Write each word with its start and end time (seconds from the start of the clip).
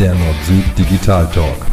der 0.00 0.14
Nord-Süd 0.14 0.78
Digital 0.78 1.30
Talk. 1.30 1.66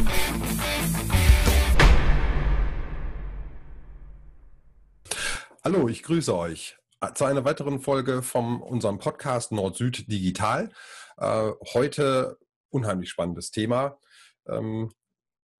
Hallo, 5.63 5.87
ich 5.87 6.03
grüße 6.03 6.35
euch 6.35 6.75
zu 7.13 7.23
einer 7.23 7.45
weiteren 7.45 7.79
Folge 7.79 8.21
von 8.21 8.61
unserem 8.61 8.99
Podcast 8.99 9.53
Nord-Süd 9.53 10.11
Digital. 10.11 10.73
Äh, 11.15 11.51
heute 11.73 12.37
unheimlich 12.69 13.11
spannendes 13.11 13.51
Thema. 13.51 13.97
Ähm, 14.45 14.91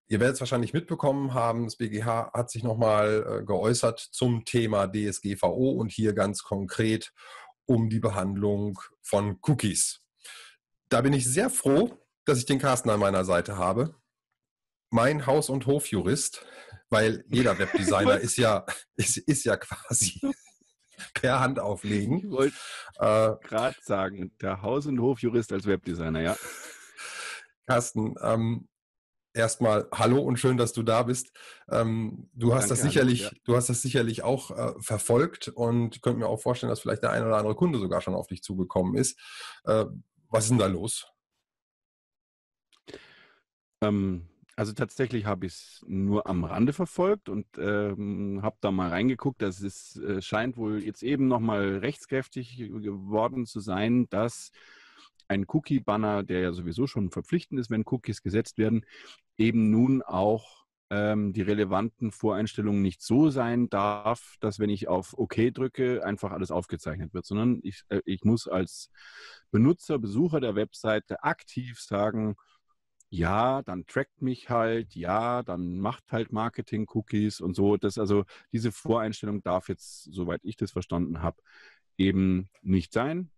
ihr 0.09 0.20
werdet 0.20 0.36
es 0.36 0.41
wahrscheinlich 0.41 0.73
mitbekommen 0.73 1.34
haben, 1.34 1.63
das 1.63 1.77
BGH 1.77 2.34
hat 2.34 2.52
sich 2.52 2.63
nochmal 2.63 3.39
äh, 3.39 3.45
geäußert 3.45 3.97
zum 3.97 4.43
Thema 4.43 4.88
DSGVO 4.88 5.71
und 5.71 5.89
hier 5.89 6.11
ganz 6.11 6.43
konkret 6.43 7.13
um 7.65 7.89
die 7.89 8.02
Behandlung 8.02 8.77
von 9.02 9.39
Cookies. 9.43 10.02
Da 10.89 10.99
bin 10.99 11.13
ich 11.13 11.25
sehr 11.25 11.49
froh, 11.49 11.97
dass 12.27 12.37
ich 12.37 12.45
den 12.45 12.59
Carsten 12.59 12.89
an 12.89 12.99
meiner 12.99 13.25
Seite 13.25 13.57
habe. 13.57 13.95
Mein 14.89 15.25
Haus- 15.25 15.49
und 15.49 15.65
Hofjurist, 15.65 16.45
weil 16.89 17.23
jeder 17.29 17.57
Webdesigner 17.59 18.19
ist 18.19 18.37
ja, 18.37 18.65
ist, 18.95 19.18
ist 19.18 19.45
ja 19.45 19.57
quasi 19.57 20.19
per 21.13 21.39
Hand 21.39 21.59
auflegen. 21.59 22.19
Ich 22.19 22.29
wollte 22.29 22.55
äh, 22.95 23.47
gerade 23.47 23.77
sagen, 23.82 24.35
der 24.41 24.61
Haus- 24.61 24.85
und 24.85 24.99
Hofjurist 24.99 25.51
als 25.54 25.65
Webdesigner, 25.65 26.21
ja. 26.21 26.35
Carsten, 27.65 28.15
ähm, 28.21 28.68
erstmal 29.33 29.87
hallo 29.93 30.19
und 30.19 30.37
schön, 30.37 30.57
dass 30.57 30.73
du 30.73 30.83
da 30.83 31.04
bist. 31.04 31.32
Ähm, 31.69 32.30
du, 32.33 32.53
hast 32.53 32.71
das 32.71 32.81
sicherlich, 32.81 33.21
ja. 33.21 33.31
du 33.45 33.55
hast 33.55 33.69
das 33.69 33.81
sicherlich 33.81 34.23
auch 34.23 34.52
äh, 34.52 34.73
verfolgt 34.80 35.49
und 35.49 36.02
könnt 36.02 36.17
mir 36.17 36.27
auch 36.27 36.41
vorstellen, 36.41 36.69
dass 36.69 36.81
vielleicht 36.81 37.03
der 37.03 37.11
ein 37.11 37.25
oder 37.25 37.38
andere 37.38 37.55
Kunde 37.55 37.80
sogar 37.80 38.02
schon 38.02 38.16
auf 38.16 38.27
dich 38.27 38.41
zugekommen 38.41 38.95
ist. 38.95 39.17
Äh, 39.66 39.85
was 40.30 40.45
ist 40.45 40.49
denn 40.49 40.59
da 40.59 40.67
los? 40.67 41.07
Ähm, 43.81 44.27
also 44.55 44.73
tatsächlich 44.73 45.25
habe 45.25 45.45
ich 45.45 45.53
es 45.53 45.85
nur 45.88 46.25
am 46.25 46.43
Rande 46.43 46.73
verfolgt 46.73 47.29
und 47.29 47.45
ähm, 47.59 48.39
habe 48.41 48.57
da 48.59 48.71
mal 48.71 48.89
reingeguckt. 48.89 49.41
Das 49.41 49.61
ist, 49.61 49.97
äh, 49.97 50.21
scheint 50.21 50.57
wohl 50.57 50.83
jetzt 50.83 51.03
eben 51.03 51.27
nochmal 51.27 51.77
rechtskräftig 51.77 52.57
geworden 52.57 53.45
zu 53.45 53.59
sein, 53.59 54.09
dass 54.09 54.52
ein 55.27 55.45
Cookie-Banner, 55.47 56.23
der 56.23 56.39
ja 56.39 56.53
sowieso 56.53 56.87
schon 56.87 57.11
verpflichtend 57.11 57.59
ist, 57.59 57.69
wenn 57.69 57.83
Cookies 57.85 58.23
gesetzt 58.23 58.57
werden, 58.57 58.83
eben 59.37 59.69
nun 59.69 60.02
auch 60.02 60.65
ähm, 60.89 61.33
die 61.33 61.41
relevanten 61.41 62.11
Voreinstellungen 62.11 62.81
nicht 62.81 63.02
so 63.02 63.30
sein 63.30 63.69
darf, 63.69 64.37
dass 64.39 64.57
wenn 64.57 64.69
ich 64.69 64.87
auf 64.87 65.17
OK 65.17 65.35
drücke, 65.53 66.03
einfach 66.03 66.31
alles 66.31 66.49
aufgezeichnet 66.49 67.13
wird, 67.13 67.25
sondern 67.25 67.59
ich, 67.61 67.83
äh, 67.89 68.02
ich 68.05 68.23
muss 68.23 68.47
als 68.47 68.89
Benutzer, 69.52 69.99
Besucher 69.99 70.39
der 70.39 70.55
Webseite 70.55 71.23
aktiv 71.23 71.80
sagen, 71.80 72.35
ja, 73.09 73.61
dann 73.63 73.86
trackt 73.86 74.22
mich 74.22 74.50
halt, 74.50 74.95
ja, 74.95 75.44
dann 75.44 75.80
macht 75.80 76.11
halt 76.11 76.31
Marketing-Cookies 76.33 77.39
und 77.41 77.55
so. 77.55 77.77
Das 77.77 77.97
also 77.97 78.25
diese 78.52 78.72
Voreinstellung 78.72 79.41
darf 79.44 79.69
jetzt, 79.69 80.03
soweit 80.14 80.41
ich 80.44 80.58
das 80.58 80.72
verstanden 80.72 81.22
habe, 81.22 81.38
eben 81.97 82.49
nicht 82.61 82.94
sein. 82.94 83.31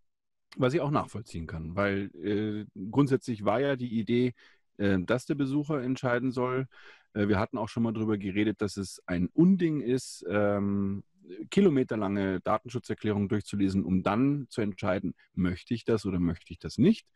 Was 0.57 0.73
ich 0.73 0.81
auch 0.81 0.89
nachvollziehen 0.89 1.45
kann, 1.45 1.75
weil 1.75 2.09
äh, 2.15 2.65
grundsätzlich 2.89 3.45
war 3.45 3.61
ja 3.61 3.75
die 3.75 3.99
Idee, 3.99 4.33
äh, 4.77 4.97
dass 4.99 5.27
der 5.27 5.35
Besucher 5.35 5.81
entscheiden 5.83 6.31
soll. 6.31 6.67
Äh, 7.13 7.27
wir 7.27 7.37
hatten 7.39 7.59
auch 7.59 7.69
schon 7.69 7.83
mal 7.83 7.93
darüber 7.93 8.17
geredet, 8.17 8.61
dass 8.61 8.75
es 8.75 8.99
ein 9.05 9.27
Unding 9.33 9.81
ist, 9.81 10.25
ähm, 10.27 11.03
kilometerlange 11.51 12.39
Datenschutzerklärungen 12.41 13.29
durchzulesen, 13.29 13.83
um 13.85 14.01
dann 14.01 14.47
zu 14.49 14.61
entscheiden, 14.61 15.13
möchte 15.33 15.75
ich 15.75 15.83
das 15.85 16.05
oder 16.07 16.19
möchte 16.19 16.51
ich 16.51 16.57
das 16.57 16.79
nicht. 16.79 17.07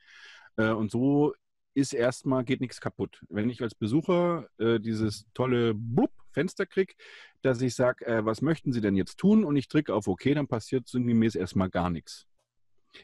Äh, 0.57 0.69
und 0.69 0.91
so 0.91 1.33
ist 1.73 1.93
erstmal, 1.93 2.43
geht 2.43 2.61
nichts 2.61 2.79
kaputt. 2.79 3.23
Wenn 3.29 3.49
ich 3.49 3.61
als 3.61 3.75
Besucher 3.75 4.47
äh, 4.57 4.79
dieses 4.79 5.25
tolle 5.33 5.73
Blub 5.73 6.11
Fenster 6.31 6.65
kriege, 6.65 6.93
dass 7.41 7.61
ich 7.61 7.75
sage, 7.75 8.05
äh, 8.05 8.25
was 8.25 8.41
möchten 8.41 8.73
Sie 8.73 8.81
denn 8.81 8.95
jetzt 8.95 9.17
tun? 9.17 9.43
Und 9.43 9.55
ich 9.55 9.67
drücke 9.67 9.93
auf 9.93 10.07
OK, 10.07 10.23
dann 10.33 10.47
passiert 10.47 10.87
sinngemäß 10.87 11.35
erstmal 11.35 11.69
gar 11.69 11.89
nichts. 11.89 12.27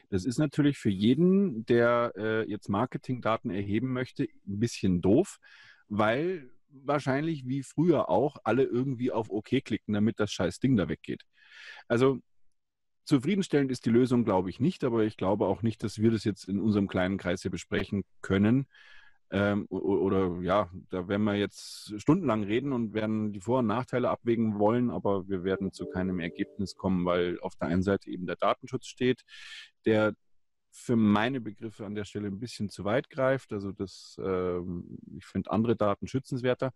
Das 0.08 0.24
ist 0.24 0.38
natürlich 0.38 0.78
für 0.78 0.90
jeden, 0.90 1.64
der 1.66 2.12
äh, 2.16 2.48
jetzt 2.48 2.68
Marketingdaten 2.68 3.50
erheben 3.50 3.92
möchte, 3.92 4.24
ein 4.24 4.60
bisschen 4.60 5.00
doof, 5.00 5.38
weil 5.88 6.50
wahrscheinlich 6.68 7.46
wie 7.46 7.62
früher 7.62 8.08
auch 8.08 8.36
alle 8.44 8.62
irgendwie 8.62 9.10
auf 9.10 9.30
OK 9.30 9.48
klicken, 9.64 9.94
damit 9.94 10.20
das 10.20 10.30
scheiß 10.32 10.60
Ding 10.60 10.76
da 10.76 10.88
weggeht. 10.88 11.22
Also 11.88 12.20
Zufriedenstellend 13.04 13.72
ist 13.72 13.86
die 13.86 13.90
Lösung, 13.90 14.24
glaube 14.24 14.50
ich, 14.50 14.60
nicht, 14.60 14.84
aber 14.84 15.04
ich 15.04 15.16
glaube 15.16 15.46
auch 15.46 15.62
nicht, 15.62 15.82
dass 15.82 15.98
wir 15.98 16.10
das 16.10 16.24
jetzt 16.24 16.48
in 16.48 16.60
unserem 16.60 16.88
kleinen 16.88 17.18
Kreis 17.18 17.42
hier 17.42 17.50
besprechen 17.50 18.04
können. 18.20 18.66
Ähm, 19.32 19.66
oder 19.68 20.40
ja, 20.42 20.68
da 20.90 21.06
werden 21.06 21.22
wir 21.22 21.36
jetzt 21.36 22.00
stundenlang 22.00 22.42
reden 22.42 22.72
und 22.72 22.94
werden 22.94 23.32
die 23.32 23.40
Vor- 23.40 23.60
und 23.60 23.68
Nachteile 23.68 24.10
abwägen 24.10 24.58
wollen, 24.58 24.90
aber 24.90 25.28
wir 25.28 25.44
werden 25.44 25.72
zu 25.72 25.86
keinem 25.86 26.18
Ergebnis 26.18 26.74
kommen, 26.74 27.04
weil 27.04 27.38
auf 27.40 27.54
der 27.54 27.68
einen 27.68 27.82
Seite 27.82 28.10
eben 28.10 28.26
der 28.26 28.36
Datenschutz 28.36 28.86
steht, 28.86 29.22
der 29.84 30.14
für 30.72 30.96
meine 30.96 31.40
Begriffe 31.40 31.86
an 31.86 31.94
der 31.94 32.04
Stelle 32.04 32.28
ein 32.28 32.40
bisschen 32.40 32.70
zu 32.70 32.84
weit 32.84 33.08
greift. 33.10 33.52
Also 33.52 33.72
das, 33.72 34.16
ähm, 34.22 34.98
ich 35.16 35.26
finde 35.26 35.50
andere 35.50 35.76
Daten 35.76 36.06
schützenswerter. 36.06 36.72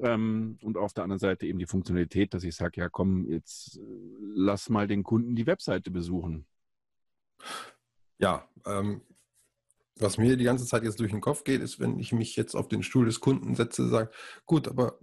Ähm, 0.00 0.58
und 0.62 0.76
auf 0.76 0.92
der 0.92 1.04
anderen 1.04 1.18
Seite 1.18 1.46
eben 1.46 1.58
die 1.58 1.66
Funktionalität, 1.66 2.34
dass 2.34 2.44
ich 2.44 2.54
sage, 2.54 2.80
ja 2.80 2.88
komm, 2.88 3.26
jetzt 3.30 3.78
äh, 3.78 3.82
lass 4.34 4.68
mal 4.68 4.86
den 4.86 5.02
Kunden 5.02 5.34
die 5.34 5.46
Webseite 5.46 5.90
besuchen. 5.90 6.46
Ja, 8.18 8.48
ähm, 8.66 9.02
was 9.96 10.18
mir 10.18 10.36
die 10.36 10.44
ganze 10.44 10.66
Zeit 10.66 10.84
jetzt 10.84 11.00
durch 11.00 11.10
den 11.10 11.20
Kopf 11.20 11.44
geht, 11.44 11.60
ist, 11.60 11.80
wenn 11.80 11.98
ich 11.98 12.12
mich 12.12 12.36
jetzt 12.36 12.54
auf 12.54 12.68
den 12.68 12.82
Stuhl 12.82 13.06
des 13.06 13.20
Kunden 13.20 13.54
setze, 13.54 13.88
sage, 13.88 14.10
gut, 14.46 14.68
aber 14.68 14.98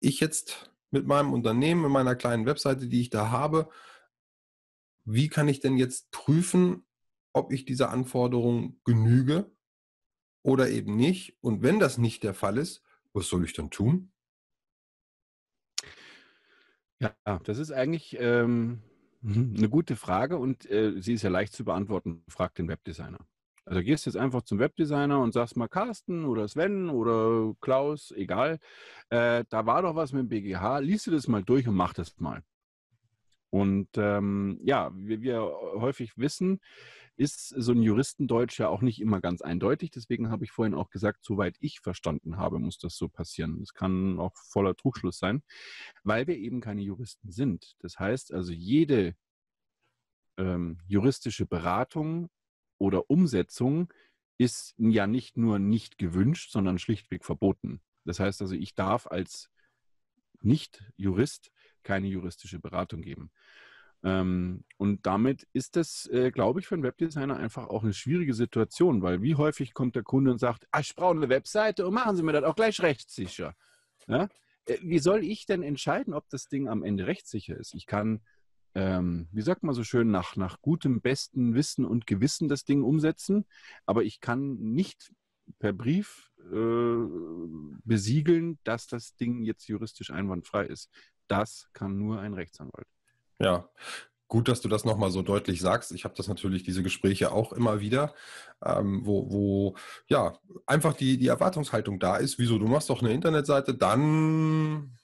ich 0.00 0.20
jetzt 0.20 0.70
mit 0.90 1.06
meinem 1.06 1.32
Unternehmen, 1.32 1.82
mit 1.82 1.90
meiner 1.90 2.16
kleinen 2.16 2.46
Webseite, 2.46 2.88
die 2.88 3.00
ich 3.00 3.10
da 3.10 3.30
habe, 3.30 3.68
wie 5.04 5.28
kann 5.28 5.48
ich 5.48 5.60
denn 5.60 5.76
jetzt 5.76 6.10
prüfen, 6.10 6.84
ob 7.32 7.52
ich 7.52 7.64
dieser 7.64 7.90
Anforderung 7.90 8.80
genüge 8.84 9.50
oder 10.42 10.68
eben 10.68 10.96
nicht? 10.96 11.36
Und 11.40 11.62
wenn 11.62 11.78
das 11.78 11.96
nicht 11.96 12.22
der 12.22 12.34
Fall 12.34 12.58
ist, 12.58 12.82
was 13.12 13.28
soll 13.28 13.44
ich 13.44 13.52
dann 13.52 13.70
tun? 13.70 14.12
Ja, 17.00 17.14
das 17.44 17.58
ist 17.58 17.72
eigentlich 17.72 18.16
ähm, 18.20 18.82
eine 19.22 19.68
gute 19.70 19.96
Frage 19.96 20.36
und 20.38 20.70
äh, 20.70 21.00
sie 21.00 21.14
ist 21.14 21.22
ja 21.22 21.30
leicht 21.30 21.52
zu 21.52 21.64
beantworten. 21.64 22.22
Frag 22.28 22.54
den 22.54 22.68
Webdesigner. 22.68 23.26
Also 23.64 23.82
gehst 23.82 24.06
jetzt 24.06 24.16
einfach 24.16 24.42
zum 24.42 24.58
Webdesigner 24.58 25.20
und 25.20 25.32
sagst 25.32 25.56
mal 25.56 25.68
Carsten 25.68 26.24
oder 26.24 26.48
Sven 26.48 26.90
oder 26.90 27.54
Klaus, 27.60 28.10
egal. 28.10 28.58
Äh, 29.10 29.44
da 29.48 29.64
war 29.66 29.82
doch 29.82 29.94
was 29.94 30.12
mit 30.12 30.22
dem 30.22 30.28
BGH. 30.28 30.78
Lies 30.78 31.04
du 31.04 31.10
das 31.10 31.28
mal 31.28 31.42
durch 31.42 31.68
und 31.68 31.76
mach 31.76 31.94
das 31.94 32.18
mal. 32.18 32.42
Und 33.50 33.88
ähm, 33.96 34.60
ja, 34.62 34.90
wie 34.94 35.22
wir 35.22 35.42
häufig 35.42 36.16
wissen, 36.16 36.60
ist 37.20 37.48
so 37.48 37.72
ein 37.72 37.82
Juristendeutsch 37.82 38.58
ja 38.60 38.68
auch 38.68 38.80
nicht 38.80 38.98
immer 38.98 39.20
ganz 39.20 39.42
eindeutig. 39.42 39.90
Deswegen 39.90 40.30
habe 40.30 40.44
ich 40.44 40.52
vorhin 40.52 40.74
auch 40.74 40.88
gesagt, 40.88 41.22
soweit 41.22 41.54
ich 41.60 41.80
verstanden 41.80 42.38
habe, 42.38 42.58
muss 42.58 42.78
das 42.78 42.96
so 42.96 43.10
passieren. 43.10 43.60
Das 43.60 43.74
kann 43.74 44.18
auch 44.18 44.34
voller 44.34 44.74
Trugschluss 44.74 45.18
sein, 45.18 45.42
weil 46.02 46.26
wir 46.26 46.38
eben 46.38 46.62
keine 46.62 46.80
Juristen 46.80 47.30
sind. 47.30 47.74
Das 47.80 47.98
heißt 47.98 48.32
also, 48.32 48.52
jede 48.52 49.14
ähm, 50.38 50.78
juristische 50.86 51.44
Beratung 51.44 52.30
oder 52.78 53.10
Umsetzung 53.10 53.92
ist 54.38 54.74
ja 54.78 55.06
nicht 55.06 55.36
nur 55.36 55.58
nicht 55.58 55.98
gewünscht, 55.98 56.50
sondern 56.50 56.78
schlichtweg 56.78 57.26
verboten. 57.26 57.82
Das 58.06 58.18
heißt 58.18 58.40
also, 58.40 58.54
ich 58.54 58.74
darf 58.74 59.06
als 59.06 59.50
Nicht-Jurist 60.40 61.52
keine 61.82 62.06
juristische 62.06 62.60
Beratung 62.60 63.02
geben. 63.02 63.30
Ähm, 64.02 64.64
und 64.78 65.04
damit 65.06 65.46
ist 65.52 65.76
das, 65.76 66.06
äh, 66.06 66.30
glaube 66.30 66.60
ich, 66.60 66.66
für 66.66 66.74
einen 66.74 66.84
Webdesigner 66.84 67.36
einfach 67.36 67.68
auch 67.68 67.82
eine 67.82 67.92
schwierige 67.92 68.32
Situation, 68.32 69.02
weil 69.02 69.20
wie 69.22 69.34
häufig 69.34 69.74
kommt 69.74 69.94
der 69.94 70.02
Kunde 70.02 70.30
und 70.30 70.38
sagt, 70.38 70.66
ah, 70.70 70.80
ich 70.80 70.94
brauche 70.94 71.16
eine 71.16 71.28
Webseite 71.28 71.86
und 71.86 71.94
machen 71.94 72.16
Sie 72.16 72.22
mir 72.22 72.32
das 72.32 72.44
auch 72.44 72.56
gleich 72.56 72.80
rechtssicher. 72.80 73.54
Ja? 74.06 74.28
Äh, 74.64 74.78
wie 74.82 74.98
soll 74.98 75.22
ich 75.22 75.44
denn 75.44 75.62
entscheiden, 75.62 76.14
ob 76.14 76.28
das 76.30 76.48
Ding 76.48 76.68
am 76.68 76.82
Ende 76.82 77.06
rechtssicher 77.06 77.56
ist? 77.56 77.74
Ich 77.74 77.86
kann, 77.86 78.20
ähm, 78.74 79.28
wie 79.32 79.42
sagt 79.42 79.62
man 79.62 79.74
so 79.74 79.84
schön, 79.84 80.10
nach, 80.10 80.34
nach 80.36 80.62
gutem, 80.62 81.02
besten 81.02 81.54
Wissen 81.54 81.84
und 81.84 82.06
Gewissen 82.06 82.48
das 82.48 82.64
Ding 82.64 82.82
umsetzen, 82.82 83.44
aber 83.84 84.02
ich 84.04 84.20
kann 84.20 84.54
nicht 84.54 85.12
per 85.58 85.74
Brief 85.74 86.30
äh, 86.50 86.96
besiegeln, 87.84 88.58
dass 88.64 88.86
das 88.86 89.16
Ding 89.16 89.42
jetzt 89.42 89.68
juristisch 89.68 90.10
einwandfrei 90.10 90.64
ist. 90.66 90.90
Das 91.26 91.68
kann 91.74 91.98
nur 91.98 92.20
ein 92.20 92.32
Rechtsanwalt. 92.32 92.86
Ja, 93.40 93.68
gut, 94.28 94.48
dass 94.48 94.60
du 94.60 94.68
das 94.68 94.84
nochmal 94.84 95.10
so 95.10 95.22
deutlich 95.22 95.60
sagst. 95.60 95.92
Ich 95.92 96.04
habe 96.04 96.14
das 96.14 96.28
natürlich, 96.28 96.62
diese 96.62 96.82
Gespräche 96.82 97.32
auch 97.32 97.52
immer 97.52 97.80
wieder, 97.80 98.14
ähm, 98.64 99.00
wo, 99.04 99.30
wo 99.32 99.76
ja 100.08 100.38
einfach 100.66 100.94
die, 100.94 101.16
die 101.18 101.28
Erwartungshaltung 101.28 101.98
da 101.98 102.16
ist, 102.16 102.38
wieso, 102.38 102.58
du 102.58 102.66
machst 102.66 102.90
doch 102.90 103.02
eine 103.02 103.12
Internetseite, 103.12 103.74
dann 103.74 104.96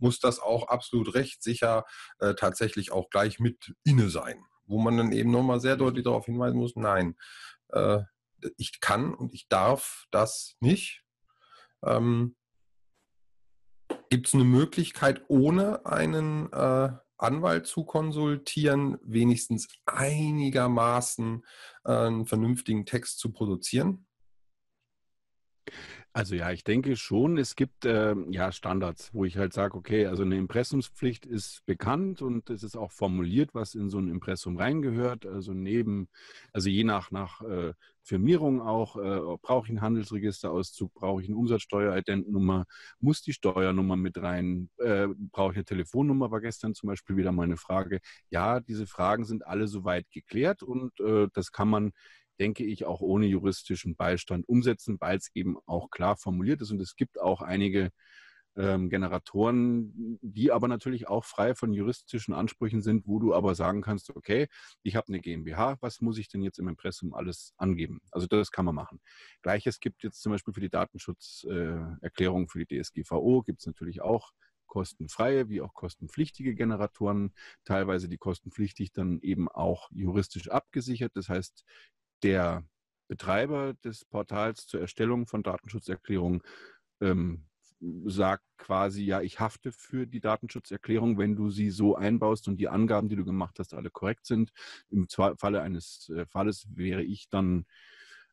muss 0.00 0.18
das 0.20 0.40
auch 0.40 0.68
absolut 0.68 1.14
rechtssicher 1.14 1.84
äh, 2.18 2.34
tatsächlich 2.34 2.92
auch 2.92 3.10
gleich 3.10 3.38
mit 3.38 3.74
inne 3.84 4.10
sein. 4.10 4.44
Wo 4.66 4.78
man 4.78 4.96
dann 4.96 5.12
eben 5.12 5.30
nochmal 5.30 5.60
sehr 5.60 5.76
deutlich 5.76 6.04
darauf 6.04 6.26
hinweisen 6.26 6.58
muss, 6.58 6.76
nein, 6.76 7.16
äh, 7.70 8.00
ich 8.56 8.80
kann 8.80 9.14
und 9.14 9.34
ich 9.34 9.48
darf 9.48 10.06
das 10.10 10.56
nicht. 10.60 11.04
Ähm, 11.84 12.36
Gibt 14.10 14.26
es 14.26 14.34
eine 14.34 14.44
Möglichkeit, 14.44 15.22
ohne 15.28 15.86
einen 15.86 16.52
äh, 16.52 16.90
Anwalt 17.18 17.66
zu 17.66 17.84
konsultieren, 17.84 18.96
wenigstens 19.02 19.68
einigermaßen 19.86 21.44
äh, 21.84 21.92
einen 21.92 22.26
vernünftigen 22.26 22.86
Text 22.86 23.18
zu 23.18 23.32
produzieren? 23.32 24.06
Also 26.18 26.34
ja, 26.34 26.50
ich 26.50 26.64
denke 26.64 26.96
schon, 26.96 27.38
es 27.38 27.54
gibt 27.54 27.84
äh, 27.84 28.16
ja 28.30 28.50
Standards, 28.50 29.14
wo 29.14 29.24
ich 29.24 29.36
halt 29.36 29.52
sage, 29.52 29.76
okay, 29.76 30.06
also 30.06 30.24
eine 30.24 30.36
Impressumspflicht 30.36 31.24
ist 31.24 31.64
bekannt 31.64 32.22
und 32.22 32.50
es 32.50 32.64
ist 32.64 32.76
auch 32.76 32.90
formuliert, 32.90 33.54
was 33.54 33.76
in 33.76 33.88
so 33.88 34.00
ein 34.00 34.08
Impressum 34.08 34.56
reingehört. 34.56 35.26
Also 35.26 35.52
neben, 35.52 36.08
also 36.52 36.70
je 36.70 36.82
nach, 36.82 37.12
nach 37.12 37.40
äh, 37.42 37.72
Firmierung 38.02 38.60
auch, 38.60 38.96
äh, 38.96 39.36
brauche 39.40 39.66
ich 39.66 39.70
einen 39.70 39.80
Handelsregisterauszug, 39.80 40.92
brauche 40.92 41.22
ich 41.22 41.28
eine 41.28 41.36
Umsatzsteueridentnummer, 41.36 42.64
muss 42.98 43.22
die 43.22 43.32
Steuernummer 43.32 43.94
mit 43.94 44.20
rein, 44.20 44.70
äh, 44.78 45.06
brauche 45.30 45.52
ich 45.52 45.58
eine 45.58 45.66
Telefonnummer, 45.66 46.32
war 46.32 46.40
gestern 46.40 46.74
zum 46.74 46.88
Beispiel 46.88 47.16
wieder 47.16 47.30
meine 47.30 47.56
Frage. 47.56 48.00
Ja, 48.28 48.58
diese 48.58 48.88
Fragen 48.88 49.24
sind 49.24 49.46
alle 49.46 49.68
soweit 49.68 50.10
geklärt 50.10 50.64
und 50.64 50.98
äh, 50.98 51.28
das 51.32 51.52
kann 51.52 51.68
man 51.68 51.92
denke 52.38 52.64
ich, 52.64 52.84
auch 52.84 53.00
ohne 53.00 53.26
juristischen 53.26 53.96
Beistand 53.96 54.48
umsetzen, 54.48 54.96
weil 55.00 55.16
es 55.18 55.30
eben 55.34 55.56
auch 55.66 55.90
klar 55.90 56.16
formuliert 56.16 56.60
ist. 56.60 56.70
Und 56.70 56.80
es 56.80 56.96
gibt 56.96 57.20
auch 57.20 57.42
einige 57.42 57.90
ähm, 58.58 58.90
Generatoren, 58.90 60.18
die 60.20 60.50
aber 60.50 60.68
natürlich 60.68 61.06
auch 61.06 61.24
frei 61.24 61.54
von 61.54 61.72
juristischen 61.72 62.34
Ansprüchen 62.34 62.82
sind, 62.82 63.06
wo 63.06 63.20
du 63.20 63.34
aber 63.34 63.54
sagen 63.54 63.82
kannst, 63.82 64.10
okay, 64.14 64.48
ich 64.82 64.96
habe 64.96 65.08
eine 65.08 65.20
GmbH, 65.20 65.76
was 65.80 66.00
muss 66.00 66.18
ich 66.18 66.28
denn 66.28 66.42
jetzt 66.42 66.58
im 66.58 66.68
Impressum 66.68 67.14
alles 67.14 67.54
angeben? 67.56 68.00
Also 68.10 68.26
das 68.26 68.50
kann 68.50 68.64
man 68.64 68.74
machen. 68.74 69.00
Gleiches 69.42 69.78
gibt 69.80 70.02
jetzt 70.02 70.20
zum 70.20 70.32
Beispiel 70.32 70.52
für 70.52 70.60
die 70.60 70.70
Datenschutzerklärung 70.70 72.44
äh, 72.44 72.46
für 72.48 72.64
die 72.64 72.80
DSGVO, 72.80 73.42
gibt 73.42 73.60
es 73.60 73.66
natürlich 73.66 74.02
auch 74.02 74.32
kostenfreie 74.66 75.48
wie 75.48 75.62
auch 75.62 75.72
kostenpflichtige 75.72 76.54
Generatoren, 76.54 77.32
teilweise 77.64 78.08
die 78.08 78.18
kostenpflichtig 78.18 78.92
dann 78.92 79.20
eben 79.20 79.48
auch 79.48 79.88
juristisch 79.92 80.50
abgesichert. 80.50 81.16
Das 81.16 81.28
heißt, 81.28 81.64
der 82.22 82.64
Betreiber 83.08 83.74
des 83.84 84.04
Portals 84.04 84.66
zur 84.66 84.80
Erstellung 84.80 85.26
von 85.26 85.42
Datenschutzerklärungen 85.42 86.42
ähm, 87.00 87.44
sagt 88.06 88.44
quasi, 88.56 89.04
ja, 89.04 89.20
ich 89.20 89.38
hafte 89.40 89.72
für 89.72 90.06
die 90.06 90.20
Datenschutzerklärung, 90.20 91.16
wenn 91.16 91.36
du 91.36 91.48
sie 91.48 91.70
so 91.70 91.94
einbaust 91.94 92.48
und 92.48 92.56
die 92.58 92.68
Angaben, 92.68 93.08
die 93.08 93.16
du 93.16 93.24
gemacht 93.24 93.58
hast, 93.58 93.72
alle 93.72 93.90
korrekt 93.90 94.26
sind. 94.26 94.52
Im 94.90 95.06
Falle 95.08 95.62
eines 95.62 96.10
äh, 96.10 96.26
Falles 96.26 96.66
wäre 96.74 97.02
ich 97.02 97.28
dann 97.28 97.66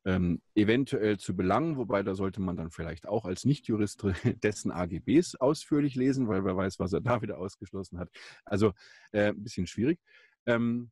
ähm, 0.03 0.41
eventuell 0.55 1.17
zu 1.17 1.35
belangen, 1.35 1.77
wobei 1.77 2.03
da 2.03 2.15
sollte 2.15 2.41
man 2.41 2.55
dann 2.55 2.71
vielleicht 2.71 3.07
auch 3.07 3.25
als 3.25 3.45
Nichtjurist 3.45 4.03
dessen 4.43 4.71
AGBs 4.71 5.35
ausführlich 5.35 5.95
lesen, 5.95 6.27
weil 6.27 6.43
wer 6.43 6.57
weiß, 6.57 6.79
was 6.79 6.93
er 6.93 7.01
da 7.01 7.21
wieder 7.21 7.37
ausgeschlossen 7.37 7.99
hat. 7.99 8.09
Also 8.45 8.73
äh, 9.11 9.29
ein 9.29 9.43
bisschen 9.43 9.67
schwierig. 9.67 9.99
Ähm, 10.45 10.91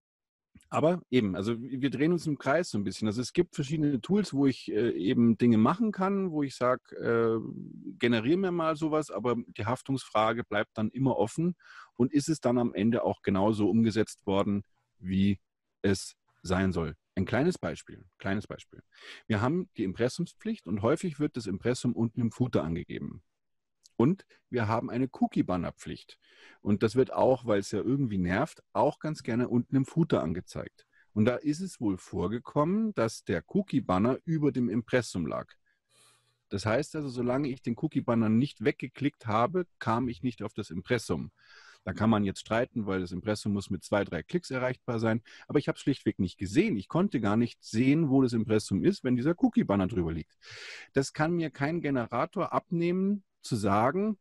aber 0.69 1.01
eben, 1.09 1.35
also 1.35 1.59
wir 1.59 1.89
drehen 1.89 2.11
uns 2.11 2.25
im 2.25 2.37
Kreis 2.37 2.69
so 2.69 2.77
ein 2.77 2.83
bisschen. 2.83 3.07
Also 3.07 3.21
es 3.21 3.33
gibt 3.33 3.55
verschiedene 3.55 4.01
Tools, 4.01 4.33
wo 4.33 4.47
ich 4.47 4.71
äh, 4.71 4.89
eben 4.91 5.37
Dinge 5.37 5.57
machen 5.57 5.91
kann, 5.91 6.31
wo 6.31 6.43
ich 6.43 6.55
sage, 6.55 6.95
äh, 6.95 7.39
generiere 7.99 8.37
mir 8.37 8.51
mal 8.51 8.75
sowas, 8.75 9.11
aber 9.11 9.35
die 9.57 9.65
Haftungsfrage 9.65 10.43
bleibt 10.43 10.77
dann 10.77 10.89
immer 10.89 11.17
offen. 11.17 11.55
Und 11.95 12.11
ist 12.11 12.27
es 12.27 12.39
dann 12.39 12.57
am 12.57 12.73
Ende 12.73 13.03
auch 13.03 13.21
genauso 13.21 13.69
umgesetzt 13.69 14.25
worden, 14.25 14.63
wie 14.97 15.39
es 15.83 16.15
sein 16.41 16.71
soll? 16.71 16.95
Ein 17.15 17.25
kleines 17.25 17.59
Beispiel, 17.59 18.05
kleines 18.17 18.47
Beispiel. 18.47 18.81
Wir 19.27 19.41
haben 19.41 19.69
die 19.77 19.83
Impressumspflicht 19.83 20.65
und 20.65 20.81
häufig 20.81 21.19
wird 21.19 21.37
das 21.37 21.45
Impressum 21.45 21.93
unten 21.93 22.19
im 22.19 22.31
Footer 22.31 22.63
angegeben. 22.63 23.21
Und 24.03 24.25
wir 24.49 24.67
haben 24.67 24.89
eine 24.89 25.07
Cookie-Banner-Pflicht. 25.09 26.19
Und 26.59 26.83
das 26.83 26.95
wird 26.95 27.13
auch, 27.13 27.45
weil 27.45 27.61
es 27.61 27.71
ja 27.71 27.79
irgendwie 27.79 28.17
nervt, 28.17 28.61
auch 28.73 28.99
ganz 28.99 29.23
gerne 29.23 29.47
unten 29.47 29.77
im 29.77 29.85
Footer 29.85 30.21
angezeigt. 30.21 30.85
Und 31.13 31.23
da 31.23 31.37
ist 31.37 31.61
es 31.61 31.79
wohl 31.79 31.97
vorgekommen, 31.97 32.93
dass 32.95 33.23
der 33.23 33.45
Cookie-Banner 33.47 34.19
über 34.25 34.51
dem 34.51 34.67
Impressum 34.67 35.25
lag. 35.25 35.47
Das 36.49 36.65
heißt 36.65 36.97
also, 36.97 37.07
solange 37.07 37.47
ich 37.47 37.61
den 37.61 37.77
Cookie-Banner 37.77 38.27
nicht 38.27 38.65
weggeklickt 38.65 39.25
habe, 39.25 39.67
kam 39.79 40.09
ich 40.09 40.21
nicht 40.21 40.43
auf 40.43 40.53
das 40.53 40.69
Impressum. 40.69 41.31
Da 41.85 41.93
kann 41.93 42.09
man 42.09 42.25
jetzt 42.25 42.41
streiten, 42.41 42.85
weil 42.85 42.99
das 42.99 43.13
Impressum 43.13 43.53
muss 43.53 43.69
mit 43.69 43.85
zwei, 43.85 44.03
drei 44.03 44.21
Klicks 44.21 44.51
erreichbar 44.51 44.99
sein. 44.99 45.21
Aber 45.47 45.59
ich 45.59 45.69
habe 45.69 45.77
es 45.77 45.81
schlichtweg 45.81 46.19
nicht 46.19 46.37
gesehen. 46.37 46.75
Ich 46.75 46.89
konnte 46.89 47.21
gar 47.21 47.37
nicht 47.37 47.63
sehen, 47.63 48.09
wo 48.09 48.21
das 48.21 48.33
Impressum 48.33 48.83
ist, 48.83 49.05
wenn 49.05 49.15
dieser 49.15 49.41
Cookie-Banner 49.41 49.87
drüber 49.87 50.11
liegt. 50.11 50.37
Das 50.91 51.13
kann 51.13 51.31
mir 51.31 51.51
kein 51.51 51.79
Generator 51.79 52.51
abnehmen, 52.51 53.23
zu 53.43 53.55
sagen, 53.55 54.17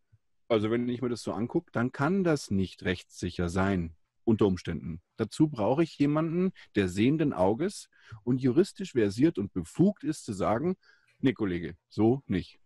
also 0.49 0.71
wenn 0.71 0.89
ich 0.89 1.01
mir 1.03 1.09
das 1.09 1.23
so 1.23 1.33
angucke, 1.33 1.71
dann 1.73 1.93
kann 1.93 2.25
das 2.25 2.51
nicht 2.51 2.85
rechtssicher 2.85 3.49
sein 3.49 3.97
unter 4.25 4.47
Umständen. 4.47 5.01
Dazu 5.17 5.49
brauche 5.49 5.83
ich 5.83 5.99
jemanden, 5.99 6.53
der 6.75 6.89
sehenden 6.89 7.33
Auges 7.33 7.89
und 8.23 8.41
juristisch 8.41 8.93
versiert 8.93 9.39
und 9.39 9.53
befugt 9.53 10.05
ist 10.05 10.25
zu 10.25 10.33
sagen, 10.33 10.77
nee 11.19 11.33
Kollege, 11.33 11.77
so 11.89 12.23
nicht. 12.27 12.61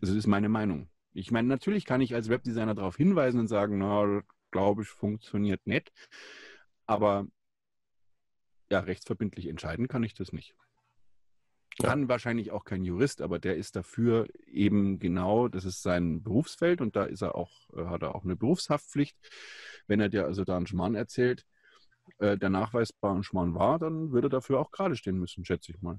Das 0.00 0.10
ist 0.10 0.26
meine 0.26 0.48
Meinung. 0.48 0.88
Ich 1.12 1.30
meine, 1.30 1.48
natürlich 1.48 1.84
kann 1.84 2.00
ich 2.00 2.14
als 2.14 2.28
Webdesigner 2.28 2.74
darauf 2.74 2.96
hinweisen 2.96 3.40
und 3.40 3.48
sagen, 3.48 3.78
na, 3.78 4.22
glaube 4.50 4.82
ich, 4.82 4.88
funktioniert 4.88 5.66
nicht. 5.66 5.92
Aber 6.86 7.26
ja, 8.70 8.80
rechtsverbindlich 8.80 9.46
entscheiden 9.48 9.88
kann 9.88 10.02
ich 10.02 10.14
das 10.14 10.32
nicht. 10.32 10.54
Kann 11.80 12.02
ja. 12.02 12.08
wahrscheinlich 12.08 12.50
auch 12.50 12.64
kein 12.64 12.84
Jurist, 12.84 13.22
aber 13.22 13.38
der 13.38 13.56
ist 13.56 13.76
dafür 13.76 14.28
eben 14.46 14.98
genau, 14.98 15.48
das 15.48 15.64
ist 15.64 15.82
sein 15.82 16.22
Berufsfeld 16.22 16.80
und 16.80 16.96
da 16.96 17.04
ist 17.04 17.22
er 17.22 17.34
auch, 17.34 17.50
äh, 17.74 17.86
hat 17.86 18.02
er 18.02 18.14
auch 18.14 18.24
eine 18.24 18.36
Berufshaftpflicht. 18.36 19.16
Wenn 19.86 20.00
er 20.00 20.08
dir 20.08 20.24
also 20.26 20.44
da 20.44 20.56
einen 20.56 20.66
Schmarrn 20.66 20.94
erzählt, 20.94 21.46
äh, 22.18 22.36
der 22.36 22.50
nachweisbar 22.50 23.14
ein 23.14 23.22
Schmarrn 23.22 23.54
war, 23.54 23.78
dann 23.78 24.12
würde 24.12 24.26
er 24.26 24.30
dafür 24.30 24.60
auch 24.60 24.70
gerade 24.70 24.96
stehen 24.96 25.18
müssen, 25.18 25.44
schätze 25.44 25.72
ich 25.72 25.80
mal. 25.80 25.98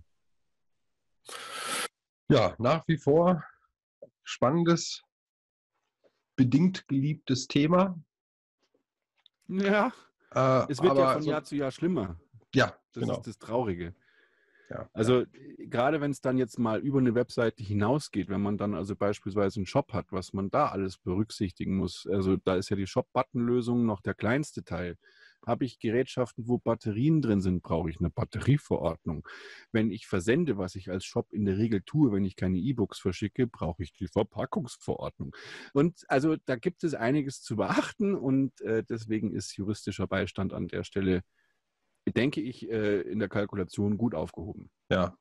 Ja, 2.29 2.55
nach 2.57 2.87
wie 2.87 2.97
vor 2.97 3.43
spannendes, 4.23 5.03
bedingt 6.35 6.87
geliebtes 6.87 7.47
Thema. 7.47 7.99
Ja, 9.47 9.91
äh, 10.33 10.71
es 10.71 10.81
wird 10.81 10.97
ja 10.97 11.13
von 11.13 11.23
Jahr 11.23 11.43
zu 11.43 11.55
Jahr 11.55 11.71
schlimmer. 11.71 12.19
Ja, 12.55 12.77
das 12.93 13.03
genau. 13.03 13.17
ist 13.17 13.27
das 13.27 13.37
Traurige. 13.37 13.93
Ja, 14.73 14.89
also 14.93 15.23
gerade 15.59 16.01
wenn 16.01 16.09
es 16.09 16.21
dann 16.21 16.39
jetzt 16.39 16.57
mal 16.57 16.79
über 16.79 16.97
eine 16.97 17.13
Webseite 17.13 17.61
hinausgeht, 17.63 18.27
wenn 18.27 18.41
man 18.41 18.57
dann 18.57 18.73
also 18.73 18.95
beispielsweise 18.95 19.59
einen 19.59 19.67
Shop 19.67 19.93
hat, 19.93 20.11
was 20.11 20.33
man 20.33 20.49
da 20.49 20.69
alles 20.69 20.97
berücksichtigen 20.97 21.77
muss. 21.77 22.07
Also 22.09 22.37
da 22.37 22.55
ist 22.55 22.69
ja 22.69 22.75
die 22.75 22.87
Shop-Button-Lösung 22.87 23.85
noch 23.85 24.01
der 24.01 24.15
kleinste 24.15 24.63
Teil. 24.63 24.97
Habe 25.45 25.65
ich 25.65 25.77
Gerätschaften, 25.79 26.47
wo 26.47 26.57
Batterien 26.57 27.21
drin 27.21 27.41
sind, 27.41 27.61
brauche 27.61 27.89
ich 27.89 27.99
eine 27.99 28.09
Batterieverordnung. 28.09 29.27
Wenn 29.71 29.91
ich 29.91 30.07
versende, 30.07 30.57
was 30.57 30.73
ich 30.73 30.89
als 30.89 31.05
Shop 31.05 31.33
in 31.33 31.45
der 31.45 31.57
Regel 31.57 31.83
tue, 31.85 32.11
wenn 32.11 32.25
ich 32.25 32.35
keine 32.35 32.57
E-Books 32.57 32.99
verschicke, 32.99 33.45
brauche 33.45 33.83
ich 33.83 33.93
die 33.93 34.07
Verpackungsverordnung. 34.07 35.35
Und 35.73 36.03
also 36.07 36.35
da 36.45 36.55
gibt 36.55 36.83
es 36.83 36.95
einiges 36.95 37.43
zu 37.43 37.57
beachten 37.57 38.15
und 38.15 38.59
äh, 38.61 38.83
deswegen 38.83 39.33
ist 39.35 39.55
juristischer 39.55 40.07
Beistand 40.07 40.51
an 40.53 40.67
der 40.67 40.83
Stelle 40.83 41.21
denke 42.11 42.41
ich, 42.41 42.69
äh, 42.69 43.01
in 43.01 43.19
der 43.19 43.29
Kalkulation 43.29 43.97
gut 43.97 44.15
aufgehoben. 44.15 44.69
Ja. 44.89 45.17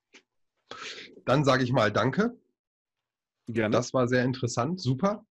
Dann 1.24 1.44
sage 1.44 1.64
ich 1.64 1.72
mal 1.72 1.92
Danke. 1.92 2.36
Gerne. 3.48 3.72
Das 3.72 3.92
war 3.92 4.08
sehr 4.08 4.24
interessant, 4.24 4.80
super. 4.80 5.24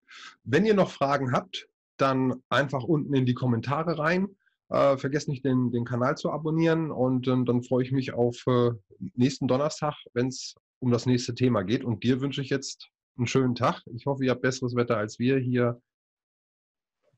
Wenn 0.44 0.64
ihr 0.64 0.74
noch 0.74 0.90
Fragen 0.90 1.32
habt, 1.32 1.68
dann 1.96 2.42
einfach 2.48 2.84
unten 2.84 3.14
in 3.14 3.26
die 3.26 3.34
Kommentare 3.34 3.98
rein. 3.98 4.28
Äh, 4.68 4.96
vergesst 4.96 5.28
nicht, 5.28 5.44
den, 5.44 5.70
den 5.70 5.84
Kanal 5.84 6.16
zu 6.16 6.30
abonnieren 6.30 6.90
und 6.90 7.26
äh, 7.26 7.44
dann 7.44 7.62
freue 7.62 7.84
ich 7.84 7.92
mich 7.92 8.12
auf 8.14 8.46
äh, 8.46 8.70
nächsten 9.14 9.48
Donnerstag, 9.48 9.94
wenn 10.14 10.28
es 10.28 10.54
um 10.78 10.90
das 10.90 11.06
nächste 11.06 11.34
Thema 11.34 11.62
geht. 11.62 11.84
Und 11.84 12.02
dir 12.02 12.20
wünsche 12.20 12.40
ich 12.40 12.50
jetzt 12.50 12.88
einen 13.16 13.26
schönen 13.26 13.54
Tag. 13.54 13.82
Ich 13.94 14.06
hoffe, 14.06 14.24
ihr 14.24 14.30
habt 14.30 14.42
besseres 14.42 14.74
Wetter 14.74 14.96
als 14.96 15.18
wir. 15.18 15.38
Hier 15.38 15.80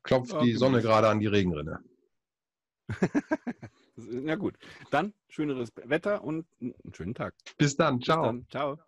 klopft 0.03 0.33
ja, 0.33 0.41
die 0.41 0.53
Sonne 0.53 0.81
gerade 0.81 1.07
an 1.07 1.19
die 1.19 1.27
Regenrinne. 1.27 1.79
Na 3.97 4.35
gut, 4.35 4.57
dann 4.91 5.13
schöneres 5.29 5.71
Wetter 5.75 6.23
und 6.23 6.45
einen 6.61 6.73
schönen 6.93 7.13
Tag. 7.13 7.33
Bis 7.57 7.75
dann. 7.75 8.01
Ciao. 8.01 8.21
Bis 8.21 8.29
dann. 8.29 8.47
Ciao. 8.49 8.79